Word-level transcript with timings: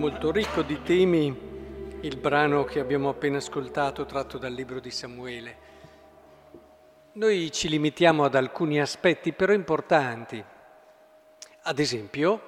Molto 0.00 0.30
ricco 0.32 0.62
di 0.62 0.80
temi 0.82 1.26
il 2.00 2.16
brano 2.16 2.64
che 2.64 2.80
abbiamo 2.80 3.10
appena 3.10 3.36
ascoltato 3.36 4.06
tratto 4.06 4.38
dal 4.38 4.50
libro 4.50 4.80
di 4.80 4.90
Samuele. 4.90 5.58
Noi 7.12 7.52
ci 7.52 7.68
limitiamo 7.68 8.24
ad 8.24 8.34
alcuni 8.34 8.80
aspetti 8.80 9.34
però 9.34 9.52
importanti. 9.52 10.42
Ad 11.64 11.78
esempio, 11.78 12.40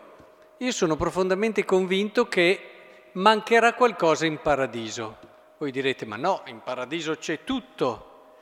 io 0.56 0.72
sono 0.72 0.96
profondamente 0.96 1.66
convinto 1.66 2.26
che 2.26 3.10
mancherà 3.12 3.74
qualcosa 3.74 4.24
in 4.24 4.40
paradiso. 4.40 5.18
Voi 5.58 5.70
direte, 5.70 6.06
ma 6.06 6.16
no, 6.16 6.44
in 6.46 6.62
paradiso 6.62 7.16
c'è 7.16 7.44
tutto. 7.44 8.38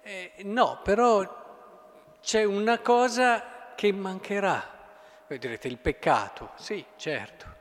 Eh, 0.00 0.32
no, 0.44 0.80
però 0.82 2.16
c'è 2.22 2.44
una 2.44 2.78
cosa 2.78 3.74
che 3.74 3.92
mancherà. 3.92 4.70
Voi 5.28 5.38
direte, 5.38 5.68
il 5.68 5.76
peccato. 5.76 6.52
Sì, 6.54 6.82
certo 6.96 7.53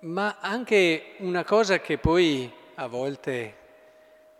ma 0.00 0.38
anche 0.40 1.14
una 1.18 1.44
cosa 1.44 1.80
che 1.80 1.98
poi 1.98 2.50
a 2.76 2.86
volte 2.86 3.56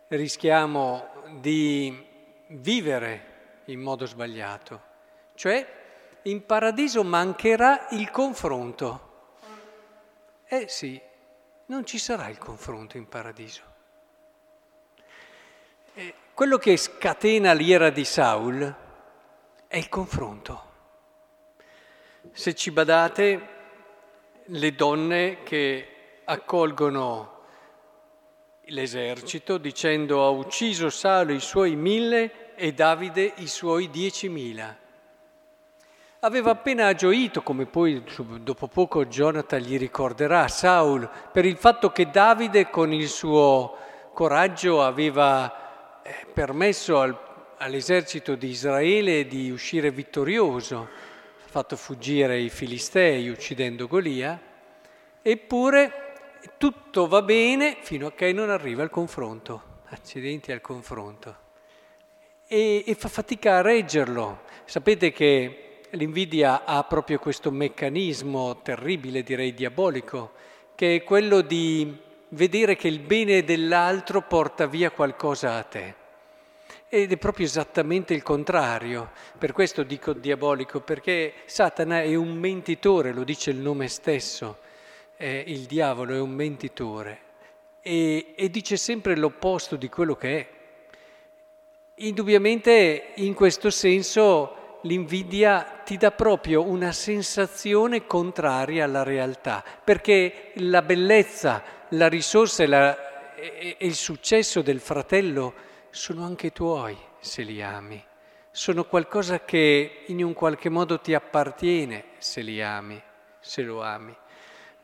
rischiamo 0.09 1.09
di 1.39 2.07
vivere 2.49 3.63
in 3.67 3.81
modo 3.81 4.07
sbagliato, 4.07 4.83
cioè 5.35 5.79
in 6.23 6.45
paradiso 6.45 7.05
mancherà 7.05 7.89
il 7.91 8.11
confronto. 8.11 9.09
Eh 10.47 10.67
sì, 10.69 11.01
non 11.67 11.85
ci 11.85 11.99
sarà 11.99 12.29
il 12.29 12.39
confronto 12.39 12.97
in 12.97 13.09
paradiso. 13.09 13.63
Eh, 15.95 16.15
quello 16.35 16.57
che 16.57 16.77
scatena 16.77 17.53
l'ira 17.53 17.91
di 17.91 18.05
Saul 18.05 18.75
è 19.67 19.77
il 19.77 19.89
confronto. 19.89 20.69
Se 22.33 22.55
ci 22.55 22.71
badate, 22.71 23.60
le 24.53 24.75
donne 24.75 25.43
che 25.45 25.87
accolgono 26.25 27.39
l'esercito 28.65 29.59
dicendo 29.59 30.25
ha 30.25 30.29
ucciso 30.29 30.91
Saulo 30.91 31.33
i 31.33 31.41
suoi 31.41 31.77
mille 31.77 32.55
e 32.57 32.73
Davide 32.73 33.35
i 33.37 33.47
suoi 33.47 33.91
diecimila. 33.91 34.77
Aveva 36.23 36.51
appena 36.51 36.93
gioito, 36.95 37.43
come 37.43 37.65
poi 37.65 38.03
dopo 38.43 38.67
poco 38.67 39.07
Jonathan 39.07 39.61
gli 39.61 39.79
ricorderà, 39.79 40.49
Saul, 40.49 41.09
per 41.33 41.47
il 41.47 41.57
fatto 41.57 41.91
che 41.91 42.11
Davide 42.11 42.69
con 42.69 42.93
il 42.93 43.09
suo 43.09 43.77
coraggio 44.13 44.83
aveva 44.83 46.03
eh, 46.03 46.27
permesso 46.31 47.01
al, 47.01 47.17
all'esercito 47.57 48.35
di 48.35 48.49
Israele 48.49 49.27
di 49.27 49.51
uscire 49.51 49.91
vittorioso 49.91 50.89
fatto 51.51 51.75
fuggire 51.75 52.39
i 52.39 52.49
Filistei 52.49 53.29
uccidendo 53.29 53.89
Golia, 53.89 54.41
eppure 55.21 56.13
tutto 56.59 57.09
va 57.09 57.23
bene 57.23 57.79
fino 57.81 58.07
a 58.07 58.13
che 58.13 58.33
non 58.33 58.51
arriva 58.51 58.85
il 58.85 58.89
confronto, 58.89 59.81
accidenti 59.89 60.53
al 60.53 60.61
confronto, 60.61 61.37
e, 62.47 62.85
e 62.87 62.95
fa 62.95 63.09
fatica 63.09 63.57
a 63.57 63.63
reggerlo. 63.63 64.43
Sapete 64.65 65.11
che 65.11 65.81
l'invidia 65.91 66.65
ha 66.65 66.85
proprio 66.85 67.19
questo 67.19 67.51
meccanismo 67.51 68.63
terribile, 68.63 69.25
direi 69.25 69.53
diabolico, 69.53 70.35
che 70.77 70.95
è 70.95 71.03
quello 71.03 71.41
di 71.41 71.93
vedere 72.29 72.77
che 72.77 72.87
il 72.87 73.01
bene 73.01 73.43
dell'altro 73.43 74.23
porta 74.23 74.67
via 74.67 74.93
qualcosa 74.93 75.57
a 75.57 75.65
te. 75.65 75.95
Ed 76.93 77.13
è 77.13 77.17
proprio 77.19 77.47
esattamente 77.47 78.15
il 78.15 78.25
contrario. 78.25 79.13
Per 79.39 79.53
questo 79.53 79.85
dico 79.85 80.13
diabolico, 80.13 80.81
perché 80.81 81.35
Satana 81.45 82.03
è 82.03 82.17
un 82.17 82.33
mentitore, 82.37 83.13
lo 83.13 83.23
dice 83.23 83.51
il 83.51 83.59
nome 83.59 83.87
stesso. 83.87 84.59
Eh, 85.17 85.45
il 85.47 85.67
diavolo 85.67 86.15
è 86.15 86.19
un 86.19 86.31
mentitore 86.31 87.21
e, 87.81 88.35
e 88.35 88.51
dice 88.51 88.77
sempre 88.77 89.15
l'opposto 89.17 89.77
di 89.77 89.89
quello 89.89 90.17
che 90.17 90.39
è. 90.39 90.49
Indubbiamente 92.07 93.13
in 93.17 93.35
questo 93.35 93.71
senso 93.71 94.79
l'invidia 94.83 95.83
ti 95.85 95.97
dà 95.97 96.11
proprio 96.11 96.65
una 96.65 96.91
sensazione 96.91 98.05
contraria 98.05 98.83
alla 98.83 99.05
realtà, 99.05 99.63
perché 99.85 100.51
la 100.55 100.83
bellezza, 100.83 101.63
la 101.91 102.09
risorsa 102.09 102.65
e, 102.65 102.67
la, 102.67 103.35
e, 103.37 103.77
e 103.79 103.87
il 103.87 103.95
successo 103.95 104.61
del 104.61 104.81
fratello 104.81 105.69
sono 105.91 106.25
anche 106.25 106.53
tuoi 106.53 106.97
se 107.19 107.43
li 107.43 107.63
ami, 107.63 108.03
sono 108.51 108.85
qualcosa 108.85 109.45
che 109.45 110.05
in 110.07 110.23
un 110.23 110.33
qualche 110.33 110.69
modo 110.69 111.01
ti 111.01 111.15
appartiene 111.15 112.05
se 112.19 112.41
li 112.41 112.63
ami, 112.63 113.01
se 113.41 113.63
lo 113.63 113.83
ami. 113.83 114.17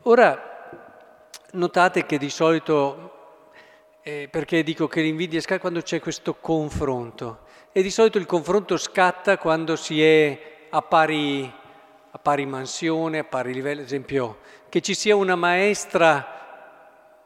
Ora, 0.03 0.81
notate 1.51 2.05
che 2.05 2.17
di 2.17 2.29
solito, 2.29 3.41
eh, 4.01 4.27
perché 4.29 4.63
dico 4.63 4.87
che 4.87 5.01
l'invidia 5.01 5.41
scatta 5.41 5.59
quando 5.59 5.81
c'è 5.81 5.99
questo 5.99 6.35
confronto, 6.35 7.45
e 7.71 7.81
di 7.81 7.91
solito 7.91 8.17
il 8.17 8.25
confronto 8.25 8.77
scatta 8.77 9.37
quando 9.37 9.75
si 9.75 10.01
è 10.01 10.67
a 10.69 10.81
pari, 10.81 11.51
a 12.11 12.19
pari 12.19 12.45
mansione, 12.45 13.19
a 13.19 13.23
pari 13.23 13.53
livello, 13.53 13.81
ad 13.81 13.85
esempio 13.85 14.39
che 14.69 14.81
ci 14.81 14.93
sia 14.93 15.15
una 15.15 15.35
maestra 15.35 16.35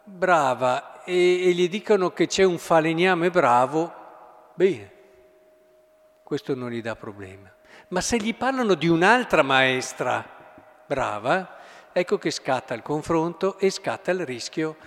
brava 0.04 0.91
e, 1.04 1.48
e 1.48 1.54
gli 1.54 1.70
dicono 1.70 2.12
che 2.12 2.28
c'è 2.28 2.44
un 2.44 2.58
falegname 2.58 3.30
bravo, 3.30 3.94
bene, 4.54 4.92
questo 6.24 6.56
non 6.56 6.70
gli 6.70 6.82
dà 6.82 6.96
problema. 6.96 7.52
Ma 7.90 8.02
se 8.02 8.18
gli 8.18 8.36
parlano 8.36 8.74
di 8.74 8.88
un'altra 8.88 9.42
maestra 9.42 10.26
brava, 10.86 11.58
ecco 11.92 12.18
che 12.18 12.32
scatta 12.32 12.74
il 12.74 12.82
confronto 12.82 13.58
e 13.58 13.70
scatta 13.70 14.12
il 14.12 14.26
rischio 14.26 14.78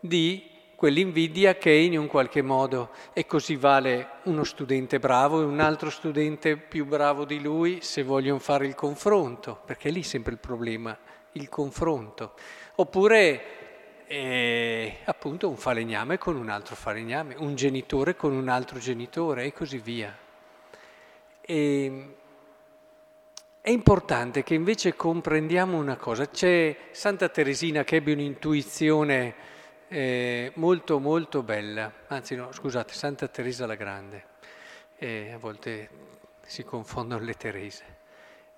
di 0.00 0.54
quell'invidia 0.76 1.56
che 1.56 1.70
in 1.70 1.98
un 1.98 2.06
qualche 2.06 2.42
modo 2.42 2.90
e 3.12 3.26
così 3.26 3.56
vale 3.56 4.08
uno 4.24 4.44
studente 4.44 4.98
bravo 4.98 5.40
e 5.40 5.44
un 5.44 5.60
altro 5.60 5.90
studente 5.90 6.56
più 6.56 6.84
bravo 6.84 7.24
di 7.24 7.40
lui 7.40 7.80
se 7.80 8.02
vogliono 8.02 8.38
fare 8.38 8.66
il 8.66 8.74
confronto, 8.74 9.60
perché 9.64 9.88
è 9.88 9.92
lì 9.92 10.02
sempre 10.02 10.32
il 10.32 10.38
problema, 10.38 10.96
il 11.32 11.48
confronto. 11.48 12.34
Oppure 12.76 13.65
e 14.06 14.98
appunto 15.04 15.48
un 15.48 15.56
falegname 15.56 16.16
con 16.16 16.36
un 16.36 16.48
altro 16.48 16.76
falegname, 16.76 17.34
un 17.38 17.54
genitore 17.56 18.14
con 18.14 18.32
un 18.32 18.48
altro 18.48 18.78
genitore 18.78 19.44
e 19.44 19.52
così 19.52 19.78
via. 19.78 20.16
E 21.40 22.14
è 23.60 23.70
importante 23.70 24.44
che 24.44 24.54
invece 24.54 24.94
comprendiamo 24.94 25.76
una 25.76 25.96
cosa, 25.96 26.28
c'è 26.28 26.76
Santa 26.92 27.28
Teresina 27.28 27.82
che 27.82 27.96
ebbe 27.96 28.12
un'intuizione 28.12 29.34
eh, 29.88 30.52
molto 30.54 31.00
molto 31.00 31.42
bella, 31.42 31.92
anzi 32.06 32.36
no, 32.36 32.52
scusate, 32.52 32.94
Santa 32.94 33.26
Teresa 33.26 33.66
la 33.66 33.74
Grande, 33.74 34.24
eh, 34.98 35.32
a 35.32 35.38
volte 35.38 35.88
si 36.42 36.62
confondono 36.62 37.24
le 37.24 37.34
Terese, 37.34 37.84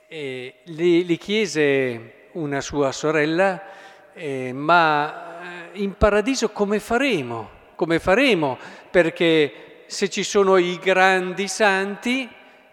e 0.07 0.57
le, 0.65 1.03
le 1.03 1.17
chiese 1.17 2.29
una 2.33 2.61
sua 2.61 2.93
sorella, 2.93 3.63
eh, 4.13 4.53
ma 4.53 5.28
in 5.75 5.97
paradiso 5.97 6.51
come 6.51 6.81
faremo? 6.81 7.51
Come 7.75 7.99
faremo? 7.99 8.59
Perché 8.91 9.83
se 9.87 10.09
ci 10.09 10.23
sono 10.23 10.57
i 10.57 10.79
grandi 10.79 11.49
santi 11.49 12.29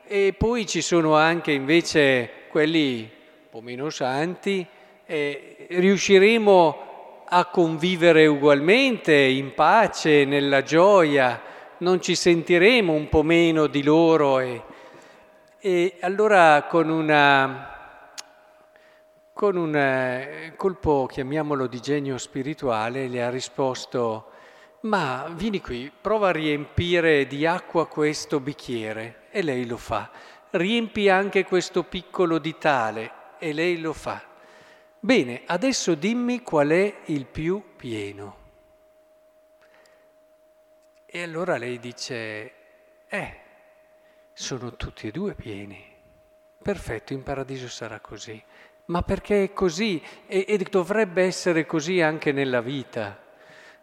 e 0.06 0.34
poi 0.38 0.66
ci 0.66 0.82
sono 0.82 1.16
anche 1.16 1.52
invece 1.52 2.30
quelli 2.50 3.00
un 3.02 3.50
po' 3.50 3.62
meno 3.62 3.90
santi, 3.90 4.66
eh, 5.06 5.68
riusciremo 5.70 7.24
a 7.28 7.46
convivere 7.46 8.28
ugualmente 8.28 9.14
in 9.14 9.54
pace, 9.54 10.26
nella 10.26 10.62
gioia, 10.62 11.42
non 11.80 12.02
ci 12.02 12.16
sentiremo 12.16 12.94
un 12.94 13.10
po' 13.10 13.24
meno 13.24 13.68
di 13.68 13.84
loro. 13.84 14.40
E, 14.40 14.62
e 15.60 15.98
allora 16.02 16.66
con 16.70 16.90
una 16.90 17.75
con 19.36 19.58
un 19.58 19.76
eh, 19.76 20.54
colpo, 20.56 21.08
chiamiamolo 21.08 21.68
di 21.68 21.82
genio 21.82 22.18
spirituale, 22.18 23.10
le 23.10 23.22
ha 23.22 23.30
risposto, 23.30 24.32
ma 24.84 25.28
vieni 25.36 25.60
qui, 25.60 25.92
prova 25.92 26.30
a 26.30 26.32
riempire 26.32 27.28
di 27.28 27.46
acqua 27.46 27.86
questo 27.86 28.40
bicchiere 28.40 29.24
e 29.32 29.42
lei 29.42 29.66
lo 29.66 29.76
fa. 29.76 30.10
Riempi 30.52 31.10
anche 31.10 31.44
questo 31.44 31.84
piccolo 31.84 32.38
di 32.38 32.58
tale 32.58 33.12
e 33.38 33.52
lei 33.52 33.82
lo 33.82 33.92
fa. 33.92 34.24
Bene, 35.02 35.42
adesso 35.48 35.96
dimmi 35.96 36.42
qual 36.42 36.70
è 36.70 37.02
il 37.08 37.26
più 37.26 37.62
pieno. 37.76 38.38
E 41.06 41.22
allora 41.22 41.58
lei 41.58 41.78
dice, 41.80 42.54
eh, 43.10 43.40
sono 44.32 44.78
tutti 44.78 45.08
e 45.08 45.12
due 45.12 45.36
pieni. 45.36 45.94
Perfetto, 46.62 47.12
in 47.12 47.22
paradiso 47.22 47.68
sarà 47.68 48.00
così 48.00 48.42
ma 48.86 49.02
perché 49.02 49.44
è 49.44 49.54
così 49.54 50.02
e, 50.28 50.46
e 50.48 50.58
dovrebbe 50.70 51.24
essere 51.24 51.66
così 51.66 52.02
anche 52.02 52.32
nella 52.32 52.62
vita. 52.62 53.20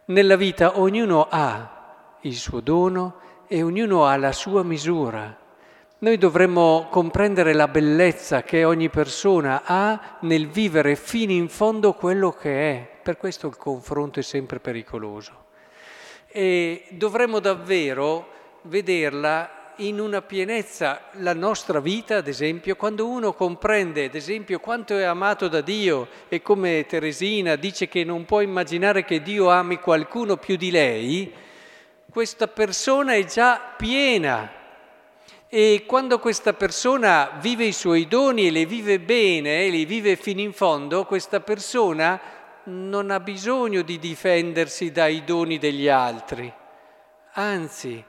Nella 0.05 0.35
vita 0.35 0.79
ognuno 0.79 1.27
ha 1.29 2.17
il 2.21 2.35
suo 2.35 2.59
dono 2.59 3.19
e 3.47 3.61
ognuno 3.61 4.05
ha 4.05 4.15
la 4.17 4.31
sua 4.31 4.63
misura, 4.63 5.37
Noi 6.03 6.17
dovremmo 6.17 6.87
comprendere 6.89 7.53
la 7.53 7.69
bellezza 7.69 8.43
che 8.43 8.65
ogni 8.65 8.89
persona 8.89 9.61
ha 9.63 10.17
nel 10.21 10.49
vivere 10.49 10.97
fino 10.97 11.31
in 11.31 11.47
fondo 11.47 11.93
quello 11.93 12.31
che 12.31 12.71
è. 12.71 12.89
Per 13.01 13.15
questo 13.15 13.47
il 13.47 13.55
confronto 13.55 14.19
è 14.19 14.21
sempre 14.21 14.59
pericoloso. 14.59 15.45
E 16.27 16.87
dovremmo 16.89 17.39
davvero 17.39 18.27
vederla 18.63 19.49
in 19.77 19.99
una 19.99 20.21
pienezza 20.21 21.01
la 21.13 21.33
nostra 21.33 21.79
vita, 21.79 22.17
ad 22.17 22.27
esempio, 22.27 22.75
quando 22.75 23.07
uno 23.07 23.33
comprende, 23.33 24.05
ad 24.05 24.15
esempio, 24.15 24.59
quanto 24.59 24.97
è 24.97 25.03
amato 25.03 25.47
da 25.47 25.61
Dio 25.61 26.07
e 26.29 26.41
come 26.41 26.85
Teresina 26.85 27.55
dice 27.55 27.87
che 27.87 28.03
non 28.03 28.25
può 28.25 28.41
immaginare 28.41 29.03
che 29.03 29.21
Dio 29.21 29.49
ami 29.49 29.79
qualcuno 29.79 30.37
più 30.37 30.55
di 30.55 30.71
lei, 30.71 31.33
questa 32.09 32.47
persona 32.47 33.15
è 33.15 33.25
già 33.25 33.73
piena. 33.75 34.51
E 35.49 35.83
quando 35.87 36.19
questa 36.19 36.53
persona 36.53 37.37
vive 37.39 37.65
i 37.65 37.73
suoi 37.73 38.07
doni 38.07 38.47
e 38.47 38.51
le 38.51 38.65
vive 38.65 38.99
bene, 38.99 39.67
li 39.69 39.85
vive 39.85 40.15
fino 40.15 40.41
in 40.41 40.53
fondo, 40.53 41.05
questa 41.05 41.39
persona 41.39 42.19
non 42.65 43.11
ha 43.11 43.19
bisogno 43.19 43.81
di 43.81 43.99
difendersi 43.99 44.91
dai 44.91 45.23
doni 45.23 45.59
degli 45.59 45.87
altri. 45.87 46.51
Anzi, 47.33 48.03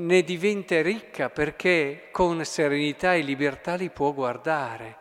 ne 0.00 0.22
diventa 0.22 0.80
ricca 0.80 1.28
perché 1.28 2.08
con 2.10 2.44
serenità 2.44 3.14
e 3.14 3.20
libertà 3.20 3.74
li 3.74 3.90
può 3.90 4.12
guardare. 4.12 4.96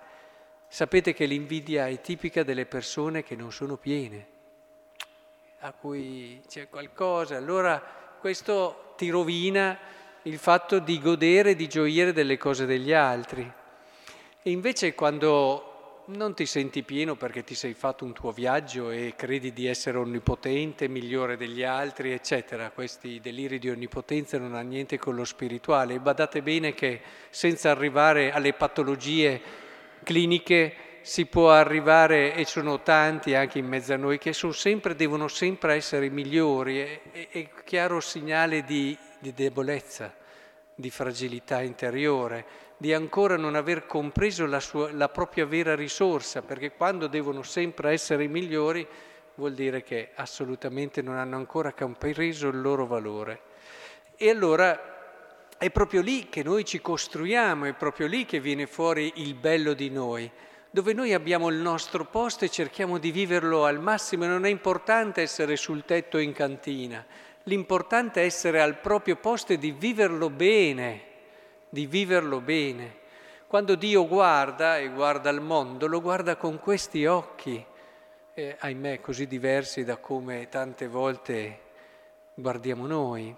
Sapete 0.68 1.14
che 1.14 1.26
l'invidia 1.26 1.88
è 1.88 2.02
tipica 2.02 2.44
delle 2.44 2.66
persone 2.66 3.24
che 3.24 3.36
non 3.36 3.52
sono 3.52 3.78
piene, 3.78 4.28
a 5.62 5.74
cui 5.74 6.42
c'è 6.48 6.70
qualcosa, 6.70 7.38
allora 7.38 7.82
questo 8.20 8.94
ti 8.96 9.10
rovina 9.10 9.78
il 10.24 10.38
fatto 10.38 10.80
di 10.80 11.00
godere, 11.00 11.56
di 11.56 11.68
gioire 11.68 12.14
delle 12.14 12.38
cose 12.38 12.66
degli 12.66 12.94
altri. 12.94 13.52
E 14.42 14.52
invece 14.52 14.94
quando 14.94 15.69
non 16.10 16.34
ti 16.34 16.46
senti 16.46 16.84
pieno 16.84 17.16
perché 17.16 17.44
ti 17.44 17.54
sei 17.54 17.74
fatto 17.74 18.04
un 18.04 18.14
tuo 18.14 18.32
viaggio 18.32 18.90
e 18.90 19.14
credi 19.16 19.54
di 19.54 19.68
essere 19.68 19.98
onnipotente, 19.98 20.88
migliore 20.88 21.38
degli 21.38 21.64
altri, 21.64 22.12
eccetera. 22.12 22.72
Questi 22.72 23.20
deliri 23.20 23.60
di 23.60 23.70
onnipotenza 23.70 24.38
non 24.38 24.56
hanno 24.56 24.70
niente 24.70 24.98
con 24.98 25.16
lo 25.16 25.24
spirituale. 25.24 25.96
E 25.96 26.00
badate 26.00 26.42
bene 26.42 26.74
che 26.74 27.02
senza 27.30 27.70
arrivare 27.70 28.32
alle 28.32 28.54
patologie 28.54 29.42
cliniche 30.04 30.74
si 31.02 31.26
può 31.28 31.52
arrivare, 31.52 32.34
e 32.34 32.46
sono 32.46 32.82
tanti 32.82 33.36
anche 33.36 33.60
in 33.60 33.68
mezzo 33.68 33.94
a 33.94 33.98
noi, 33.98 34.18
che 34.18 34.34
sempre, 34.34 34.96
devono 34.96 35.28
sempre 35.28 35.76
essere 35.76 36.10
migliori. 36.10 36.80
È, 36.80 37.28
è 37.30 37.50
chiaro 37.64 38.00
segnale 38.00 38.64
di, 38.64 38.98
di 39.20 39.34
debolezza, 39.34 40.16
di 40.74 40.90
fragilità 40.90 41.62
interiore 41.62 42.68
di 42.82 42.94
ancora 42.94 43.36
non 43.36 43.56
aver 43.56 43.86
compreso 43.86 44.46
la, 44.46 44.62
sua, 44.62 44.90
la 44.94 45.10
propria 45.10 45.46
vera 45.46 45.76
risorsa, 45.76 46.42
perché 46.42 46.72
quando 46.72 47.08
devono 47.08 47.44
sempre 47.44 47.92
essere 47.92 48.24
i 48.24 48.30
migliori 48.30 48.88
vuol 49.36 49.54
dire 49.54 49.84
che 49.84 50.12
assolutamente 50.16 51.02
non 51.02 51.18
hanno 51.18 51.36
ancora 51.36 51.74
compreso 51.74 52.48
il 52.48 52.62
loro 52.62 52.88
valore. 52.88 53.42
E 54.16 54.30
allora 54.30 55.50
è 55.58 55.70
proprio 55.72 56.00
lì 56.00 56.30
che 56.30 56.42
noi 56.42 56.64
ci 56.64 56.80
costruiamo, 56.80 57.66
è 57.66 57.74
proprio 57.74 58.08
lì 58.08 58.24
che 58.24 58.40
viene 58.40 58.66
fuori 58.66 59.12
il 59.16 59.34
bello 59.34 59.74
di 59.74 59.90
noi, 59.90 60.32
dove 60.72 60.94
noi 60.94 61.14
abbiamo 61.14 61.50
il 61.50 61.58
nostro 61.58 62.06
posto 62.06 62.46
e 62.46 62.50
cerchiamo 62.50 62.98
di 62.98 63.12
viverlo 63.12 63.66
al 63.66 63.82
massimo. 63.82 64.26
Non 64.26 64.46
è 64.46 64.50
importante 64.50 65.22
essere 65.22 65.58
sul 65.58 65.84
tetto 65.84 66.18
in 66.18 66.32
cantina, 66.32 67.06
l'importante 67.44 68.22
è 68.22 68.26
essere 68.26 68.62
al 68.62 68.80
proprio 68.80 69.18
posto 69.18 69.52
e 69.52 69.58
di 69.58 69.72
viverlo 69.72 70.30
bene 70.30 71.08
di 71.70 71.86
viverlo 71.86 72.42
bene. 72.42 72.98
Quando 73.48 73.76
Dio 73.76 74.08
guarda 74.08 74.78
e 74.78 74.90
guarda 74.90 75.30
il 75.30 75.42
mondo, 75.42 75.88
lo 75.88 76.02
guarda 76.02 76.36
con 76.36 76.60
questi 76.60 77.06
occhi, 77.06 77.64
eh, 78.34 78.56
ahimè 78.60 79.00
così 79.00 79.28
diversi 79.28 79.84
da 79.84 79.98
come 79.98 80.50
tante 80.50 80.88
volte 80.88 81.60
guardiamo 82.34 82.86
noi, 82.86 83.36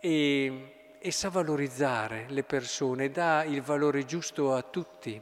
e, 0.00 0.96
e 0.98 1.10
sa 1.10 1.28
valorizzare 1.28 2.26
le 2.28 2.42
persone, 2.42 3.10
dà 3.10 3.44
il 3.44 3.62
valore 3.62 4.04
giusto 4.04 4.54
a 4.54 4.62
tutti. 4.62 5.20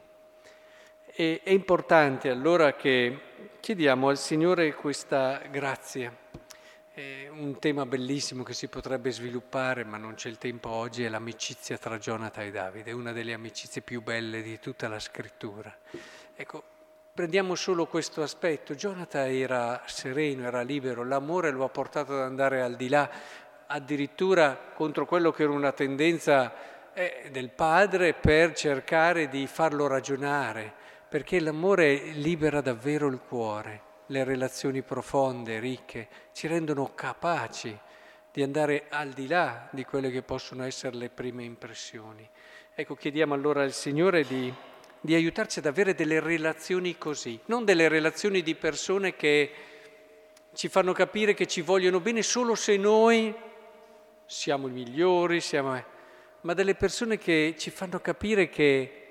E, 1.05 1.41
è 1.43 1.51
importante 1.51 2.29
allora 2.29 2.73
che 2.73 3.19
chiediamo 3.59 4.09
al 4.09 4.17
Signore 4.17 4.73
questa 4.73 5.39
grazia. 5.49 6.22
È 6.95 7.27
un 7.27 7.57
tema 7.57 7.87
bellissimo 7.87 8.43
che 8.43 8.53
si 8.53 8.67
potrebbe 8.67 9.09
sviluppare, 9.09 9.83
ma 9.83 9.97
non 9.97 10.13
c'è 10.13 10.29
il 10.29 10.37
tempo 10.37 10.69
oggi, 10.69 11.03
è 11.03 11.09
l'amicizia 11.09 11.75
tra 11.79 11.97
Jonathan 11.97 12.45
e 12.45 12.51
Davide, 12.51 12.91
una 12.91 13.11
delle 13.11 13.33
amicizie 13.33 13.81
più 13.81 14.03
belle 14.03 14.43
di 14.43 14.59
tutta 14.59 14.87
la 14.87 14.99
scrittura. 14.99 15.75
Ecco, 16.35 16.63
prendiamo 17.11 17.55
solo 17.55 17.87
questo 17.87 18.21
aspetto. 18.21 18.75
Jonathan 18.75 19.27
era 19.27 19.81
sereno, 19.87 20.45
era 20.45 20.61
libero, 20.61 21.03
l'amore 21.03 21.49
lo 21.49 21.63
ha 21.63 21.69
portato 21.69 22.13
ad 22.13 22.21
andare 22.21 22.61
al 22.61 22.75
di 22.75 22.89
là, 22.89 23.09
addirittura 23.65 24.55
contro 24.75 25.07
quello 25.07 25.31
che 25.31 25.41
era 25.41 25.51
una 25.51 25.71
tendenza 25.71 26.93
eh, 26.93 27.29
del 27.31 27.49
padre 27.49 28.13
per 28.13 28.53
cercare 28.53 29.29
di 29.29 29.47
farlo 29.47 29.87
ragionare, 29.87 30.71
perché 31.09 31.39
l'amore 31.39 31.95
libera 32.11 32.61
davvero 32.61 33.07
il 33.07 33.17
cuore 33.17 33.91
le 34.13 34.23
relazioni 34.23 34.83
profonde, 34.83 35.59
ricche, 35.59 36.07
ci 36.33 36.45
rendono 36.45 36.93
capaci 36.93 37.75
di 38.31 38.43
andare 38.43 38.85
al 38.89 39.09
di 39.09 39.27
là 39.27 39.67
di 39.71 39.83
quelle 39.83 40.11
che 40.11 40.21
possono 40.21 40.63
essere 40.63 40.95
le 40.95 41.09
prime 41.09 41.43
impressioni. 41.43 42.27
Ecco, 42.75 42.95
chiediamo 42.95 43.33
allora 43.33 43.63
al 43.63 43.73
Signore 43.73 44.23
di, 44.23 44.53
di 45.01 45.15
aiutarci 45.15 45.59
ad 45.59 45.65
avere 45.65 45.95
delle 45.95 46.19
relazioni 46.19 46.95
così, 46.97 47.39
non 47.45 47.65
delle 47.65 47.87
relazioni 47.87 48.43
di 48.43 48.53
persone 48.53 49.15
che 49.15 49.51
ci 50.53 50.69
fanno 50.69 50.93
capire 50.93 51.33
che 51.33 51.47
ci 51.47 51.61
vogliono 51.61 51.99
bene 51.99 52.21
solo 52.21 52.53
se 52.53 52.77
noi 52.77 53.33
siamo 54.25 54.67
i 54.67 54.71
migliori, 54.71 55.41
siamo... 55.41 55.83
ma 56.41 56.53
delle 56.53 56.75
persone 56.75 57.17
che 57.17 57.55
ci 57.57 57.71
fanno 57.71 57.99
capire 57.99 58.47
che, 58.47 59.05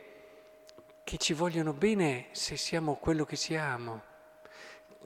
che 1.02 1.16
ci 1.16 1.32
vogliono 1.32 1.72
bene 1.72 2.26
se 2.30 2.56
siamo 2.56 2.94
quello 2.94 3.24
che 3.24 3.36
siamo 3.36 4.10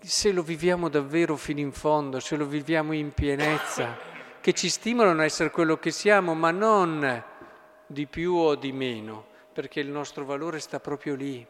se 0.00 0.32
lo 0.32 0.42
viviamo 0.42 0.88
davvero 0.88 1.36
fino 1.36 1.60
in 1.60 1.72
fondo, 1.72 2.20
se 2.20 2.36
lo 2.36 2.46
viviamo 2.46 2.92
in 2.92 3.12
pienezza, 3.12 3.96
che 4.40 4.52
ci 4.52 4.68
stimolano 4.68 5.22
a 5.22 5.24
essere 5.24 5.50
quello 5.50 5.78
che 5.78 5.90
siamo, 5.90 6.34
ma 6.34 6.50
non 6.50 7.24
di 7.86 8.06
più 8.06 8.34
o 8.34 8.54
di 8.54 8.72
meno, 8.72 9.26
perché 9.52 9.80
il 9.80 9.88
nostro 9.88 10.24
valore 10.24 10.60
sta 10.60 10.80
proprio 10.80 11.14
lì. 11.14 11.46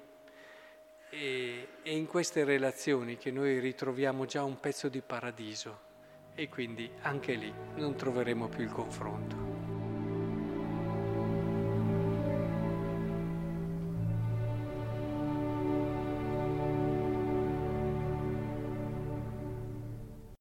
E, 1.10 1.68
è 1.82 1.90
in 1.90 2.06
queste 2.06 2.44
relazioni 2.44 3.16
che 3.16 3.30
noi 3.30 3.58
ritroviamo 3.58 4.24
già 4.24 4.42
un 4.44 4.58
pezzo 4.60 4.88
di 4.88 5.00
paradiso 5.00 5.84
e 6.34 6.48
quindi 6.48 6.90
anche 7.02 7.34
lì 7.34 7.52
non 7.76 7.94
troveremo 7.94 8.48
più 8.48 8.62
il 8.62 8.72
confronto. 8.72 9.45